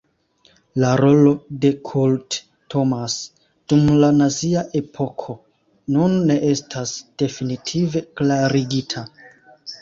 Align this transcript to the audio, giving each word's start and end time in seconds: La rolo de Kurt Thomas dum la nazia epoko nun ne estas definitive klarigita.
La 0.83 0.91
rolo 0.99 1.33
de 1.65 1.69
Kurt 1.89 2.37
Thomas 2.73 3.17
dum 3.73 3.91
la 4.05 4.09
nazia 4.21 4.63
epoko 4.79 5.37
nun 5.99 6.17
ne 6.31 6.39
estas 6.55 6.95
definitive 7.25 8.05
klarigita. 8.23 9.07